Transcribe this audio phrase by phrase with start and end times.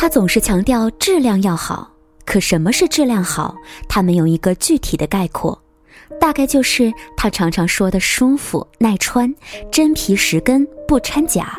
[0.00, 1.86] 他总是强调质量要好，
[2.24, 3.54] 可什么是质量好？
[3.86, 5.60] 他没有一个具体的概括，
[6.18, 9.30] 大概就是他常常说的舒服、耐穿、
[9.70, 11.54] 真皮实跟，不掺假。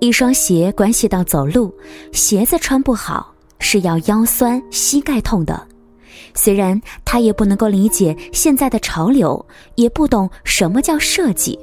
[0.00, 1.72] 一双鞋关系到走路，
[2.10, 5.64] 鞋子穿不好是要腰酸、膝盖痛的。
[6.34, 11.56] 虽然他也不能够理解现在的潮流，也不懂什么叫设计，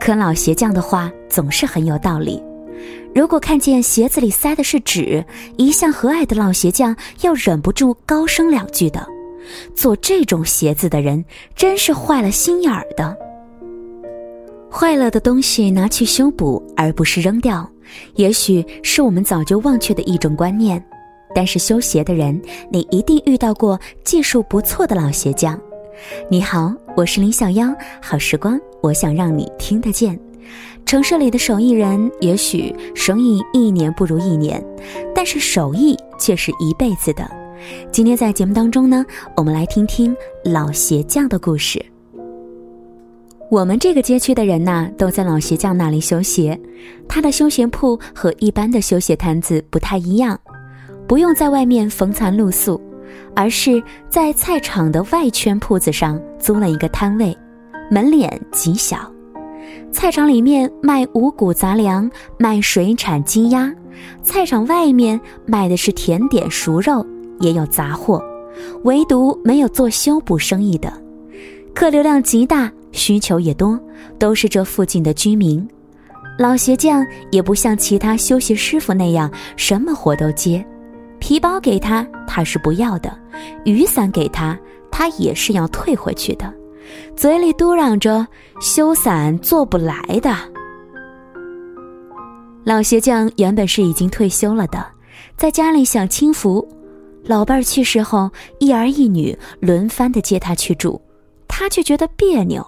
[0.00, 2.42] 可老鞋匠的话总是很有道理。
[3.16, 5.24] 如果看见鞋子里塞的是纸，
[5.56, 9.06] 一向和蔼的老鞋匠要忍不住高声两句的。
[9.74, 11.24] 做这种鞋子的人
[11.54, 13.16] 真是坏了心眼儿的。
[14.70, 17.66] 坏了的东西拿去修补，而不是扔掉，
[18.16, 20.84] 也许是我们早就忘却的一种观念。
[21.34, 22.38] 但是修鞋的人，
[22.70, 25.58] 你一定遇到过技术不错的老鞋匠。
[26.28, 30.20] 你好，我是林小妖，好时光，我想让你听得见。
[30.84, 34.64] 城市里的手艺人也许生意一年不如一年，
[35.14, 37.28] 但是手艺却是一辈子的。
[37.90, 39.04] 今天在节目当中呢，
[39.36, 41.84] 我们来听听老鞋匠的故事。
[43.50, 46.58] 我们这个街区的人呐，都在老鞋匠那里修鞋。
[47.08, 50.38] 他的修鞋铺和一般的修鞋摊子不太一样。
[51.08, 52.80] 不用在外面逢残露宿，
[53.34, 57.36] 而是在菜场的外圈铺子上租了一个摊位，
[57.88, 59.10] 门脸极小。
[59.90, 63.72] 菜场里面卖五谷杂粮，卖水产鸡鸭；
[64.22, 67.04] 菜场外面卖的是甜点熟肉，
[67.40, 68.22] 也有杂货，
[68.84, 70.92] 唯独没有做修补生意的。
[71.74, 73.78] 客流量极大，需求也多，
[74.18, 75.66] 都是这附近的居民。
[76.38, 80.64] 老鞋匠也不像其他修鞋师傅那样什么活都接。
[81.18, 83.10] 皮包给他，他是不要的；
[83.64, 84.58] 雨伞给他，
[84.90, 86.52] 他也是要退回去的，
[87.16, 88.26] 嘴里嘟嚷着
[88.60, 90.34] “修伞做不来的”。
[92.64, 94.84] 老鞋匠原本是已经退休了的，
[95.36, 96.66] 在家里享清福，
[97.22, 101.00] 老伴儿去世后，一儿一女轮番的接他去住，
[101.46, 102.66] 他却觉得别扭。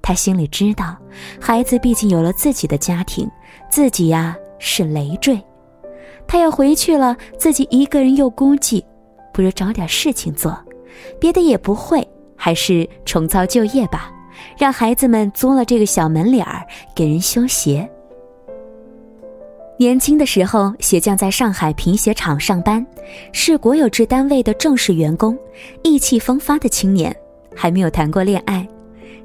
[0.00, 0.96] 他心里知道，
[1.40, 3.28] 孩子毕竟有了自己的家庭，
[3.70, 5.40] 自己呀是累赘。
[6.26, 8.84] 他要回去了，自己一个人又孤寂，
[9.32, 10.56] 不如找点事情做，
[11.18, 12.06] 别的也不会，
[12.44, 14.12] 还是重操旧业吧，
[14.58, 16.62] 让孩子们租了这个小门脸儿
[16.94, 17.88] 给人修鞋。
[19.78, 22.86] 年轻的时候，鞋匠在上海皮鞋厂上班，
[23.32, 25.34] 是国有制单位的正式员工，
[25.82, 27.16] 意气风发的青年，
[27.56, 28.68] 还没有谈过恋爱。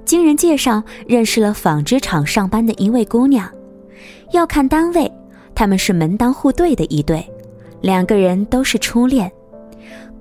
[0.06, 3.52] 经人介绍，认识了纺织厂上班的一位姑娘，
[4.32, 5.12] 要看单位。
[5.54, 7.22] 他们是门当户对的一对，
[7.82, 9.30] 两个人都是初恋，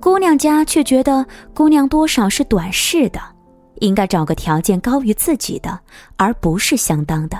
[0.01, 3.19] 姑娘家却觉得姑娘多少是短视的，
[3.79, 5.77] 应该找个条件高于自己的，
[6.15, 7.37] 而不是相当的。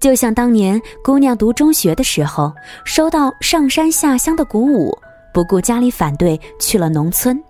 [0.00, 2.52] 就像当年姑娘读中学的时候，
[2.84, 4.96] 收到上山下乡的鼓舞，
[5.32, 7.40] 不顾家里反对去了农村，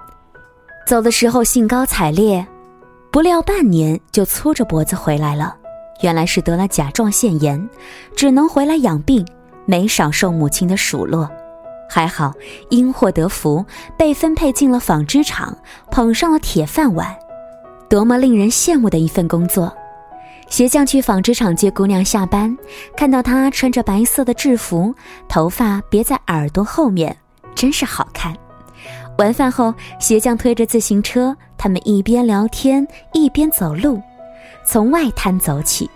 [0.86, 2.46] 走的时候兴高采烈，
[3.10, 5.56] 不料半年就粗着脖子回来了，
[6.02, 7.68] 原来是得了甲状腺炎，
[8.14, 9.26] 只能回来养病。
[9.64, 11.30] 没少受母亲的数落，
[11.94, 12.32] 还好
[12.70, 13.62] 因祸得福，
[13.98, 15.54] 被分配进了纺织厂，
[15.90, 17.14] 捧上了铁饭碗，
[17.86, 19.70] 多么令人羡慕的一份工作！
[20.48, 22.56] 鞋匠去纺织厂接姑娘下班，
[22.96, 24.94] 看到她穿着白色的制服，
[25.28, 27.14] 头发别在耳朵后面，
[27.54, 28.34] 真是好看。
[29.18, 34.00] 晚饭后，鞋匠推着自行车，他们一边聊天一边走路，
[34.66, 35.90] 从外滩走起，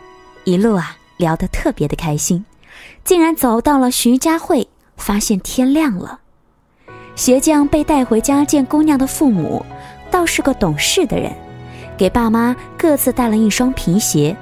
[0.45, 2.45] 一路啊聊得特别的开心。
[3.03, 6.21] 竟然走到了徐家汇，发现天亮了。
[7.15, 9.65] 鞋匠被带回家见姑娘的父母，
[10.11, 11.33] 倒是个懂事的人，
[11.97, 14.37] 给爸妈各自带了一双皮鞋，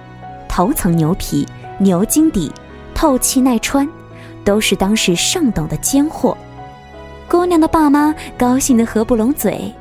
[0.49, 1.47] 头层牛皮，
[1.79, 2.51] 牛筋底，
[2.95, 3.89] 透气耐穿，
[4.45, 6.37] 都是当时上等的尖货。
[7.29, 9.73] 姑娘的爸妈高兴得合不拢嘴。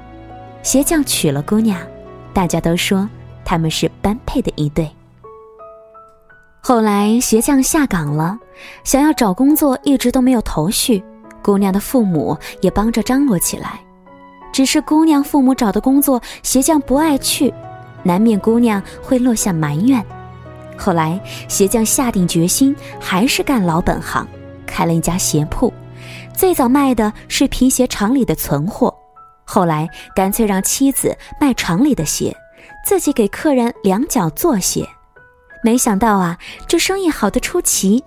[0.62, 1.80] 鞋匠娶了姑娘，
[2.32, 3.10] 大家都说
[3.44, 4.90] 他们是般配的一对。
[6.66, 8.40] 后来鞋匠下岗了，
[8.86, 11.04] 想要找工作一直都没有头绪。
[11.42, 13.82] 姑娘的父母也帮着张罗起来，
[14.54, 17.54] 只是姑娘父母找的工作，鞋匠不爱去，
[18.02, 20.02] 难免姑娘会落下埋怨。
[20.78, 21.20] 后来
[21.50, 24.26] 鞋匠下定决心，还是干老本行，
[24.66, 25.72] 开了一家鞋铺。
[26.34, 28.96] 最早卖的是皮鞋厂里的存货，
[29.44, 29.86] 后来
[30.16, 32.34] 干脆让妻子卖厂里的鞋，
[32.86, 34.88] 自己给客人量脚做鞋。
[35.64, 36.38] 没想到啊，
[36.68, 38.04] 这生意好的出奇，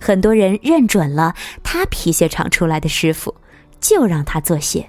[0.00, 1.34] 很多人认准了
[1.64, 3.34] 他皮鞋厂出来的师傅，
[3.80, 4.88] 就让他做鞋。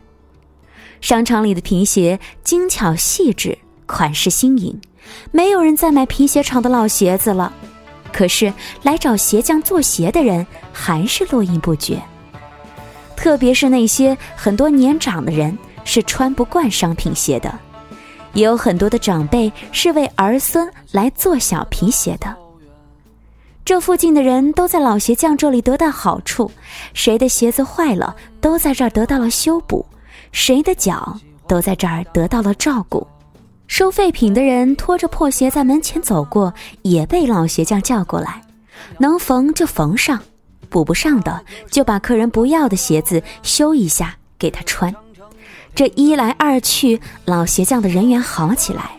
[1.02, 3.58] 商场里的皮鞋精巧细致，
[3.88, 4.80] 款式新颖，
[5.32, 7.52] 没有人再买皮鞋厂的老鞋子了。
[8.14, 8.54] 可是
[8.84, 12.00] 来找鞋匠做鞋的人还是络绎不绝。
[13.16, 17.58] 特别是那些很多年长的人是穿不惯商品鞋的，
[18.34, 22.36] 也有很多的长辈是为儿孙来做小皮鞋的。
[23.64, 26.52] 这附近的人都在老鞋匠这里得到好处，
[26.94, 29.86] 谁的鞋子坏了，都在这儿得到了修补；
[30.32, 31.16] 谁的脚
[31.48, 33.06] 都在这儿得到了照顾。
[33.68, 38.42] 收废品的人拖着破鞋在门前走过，也被老鞋匠叫过来，
[38.98, 40.20] 能缝就缝上，
[40.68, 44.94] 补不上的就把客人不要的鞋子修一下给他穿。
[45.74, 48.92] 这一来二去，老鞋匠的人缘好起来。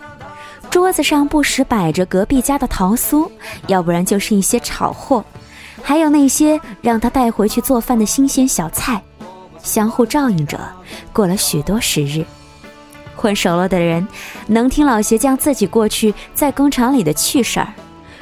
[0.71, 3.31] 桌子上不时摆着隔壁家的桃酥，
[3.67, 5.23] 要不然就是一些炒货，
[5.83, 9.03] 还有那些让他带回去做饭的新鲜小菜，
[9.63, 10.59] 相互照应着，
[11.13, 12.25] 过了许多时日。
[13.15, 14.09] 混熟了的人，
[14.47, 17.69] 能听老鞋匠自己过去在工厂里的趣事儿，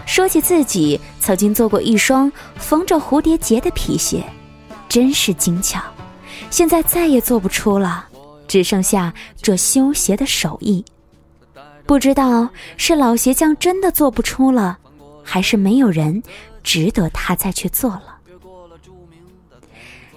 [0.05, 4.25] 说起自己曾经做过一双缝着蝴蝶结的皮鞋，
[4.89, 5.81] 真是精巧，
[6.51, 8.07] 现在再也做不出了，
[8.51, 10.85] 只剩下这修鞋的手艺。
[11.87, 14.77] 不知道是老鞋匠真的做不出了，
[15.23, 16.21] 还是没有人
[16.65, 18.17] 值得他再去做了。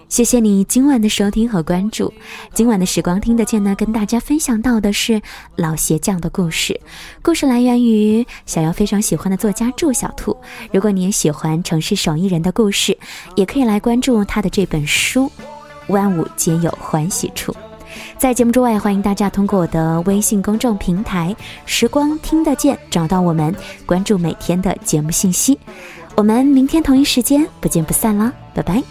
[0.09, 2.11] 谢谢你今晚的收听和关注。
[2.55, 5.21] 今晚的时光听得见呢，跟大家分享到的是
[5.55, 6.79] 老鞋匠的故事。
[7.21, 10.35] 故事来源于小妖非常喜欢的作家祝小兔。
[10.71, 12.97] 如果你也喜欢城市手艺人的故事，
[13.35, 15.31] 也可以来关注他的这本书
[15.93, 17.51] 《万物皆有欢喜处》。
[18.17, 21.35] 在节目之外，欢迎大家通过我的微信公众平台
[21.65, 23.53] “时光听得见”找到我们，
[23.85, 25.59] 关注每天的节目信息。
[26.15, 28.81] 我们明天同一时间不见不散啦，拜拜。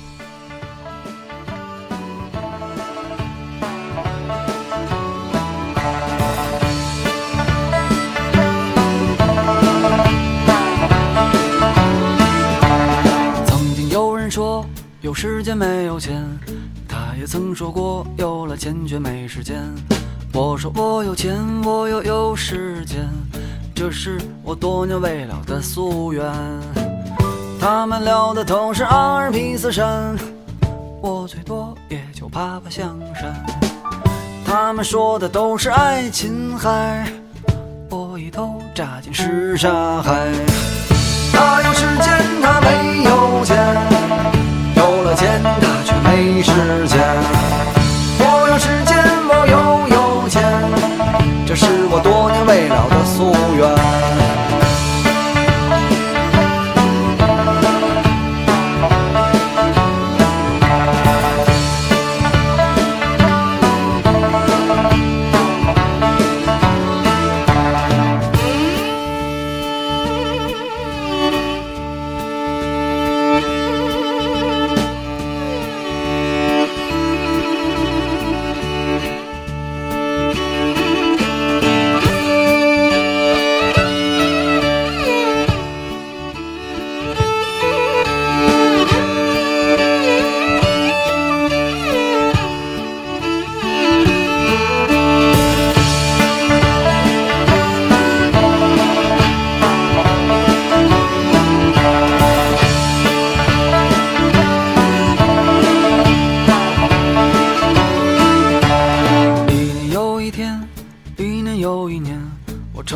[13.46, 14.66] 曾经有人说，
[15.00, 16.22] 有时间没有钱。
[17.18, 19.62] 也曾说过有了钱却没时间。
[20.32, 23.08] 我说我有钱，我又有时间，
[23.74, 26.24] 这是我多年未了的夙愿。
[27.60, 30.16] 他们聊的都是阿尔卑斯山，
[31.00, 33.34] 我最多也就爬爬香山。
[34.44, 37.06] 他们说的都是爱琴海，
[37.88, 40.28] 我一头扎进什刹海。
[41.32, 43.91] 他有时间，他没有钱。
[46.42, 46.52] 时
[46.88, 46.98] 间。
[48.18, 48.96] 我有时间，
[49.28, 49.56] 我又
[49.96, 50.42] 有钱，
[51.46, 53.81] 这是我多年未了的夙愿。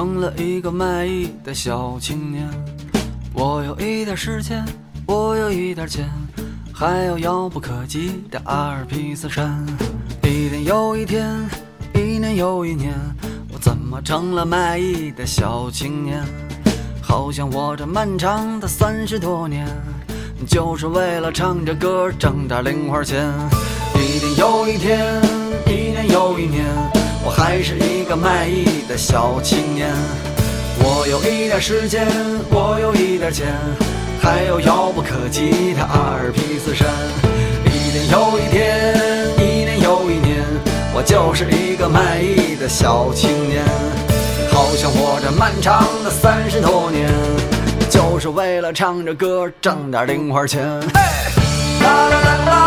[0.06, 2.48] 成了一个卖艺的小青年，
[3.34, 4.64] 我有一点时间，
[5.04, 6.08] 我有一点钱，
[6.72, 9.66] 还有遥不可及的阿尔卑斯山。
[10.22, 11.28] 一天又一天，
[11.92, 12.94] 一年又一年，
[13.52, 16.24] 我怎么成了卖艺的小青年？
[17.02, 19.66] 好像我这漫长的三十多年，
[20.46, 23.28] 就是为了唱着歌挣点零花钱。
[23.96, 25.20] 一天又一天，
[25.66, 26.64] 一年又一年，
[27.26, 29.90] 我还是一个卖艺的小青年。
[30.78, 32.06] 我有一点时间，
[32.50, 33.48] 我有一点钱，
[34.22, 36.86] 还有遥不可及的阿尔卑斯山。
[37.64, 38.96] 一天又一天，
[39.40, 40.40] 一年又一年，
[40.94, 43.64] 我就是一个卖艺的小青年。
[44.52, 47.10] 好像我这漫长的三十多年，
[47.90, 50.62] 就是为了唱着歌挣点零花钱。
[50.94, 52.65] 嘿啦啦啦啦。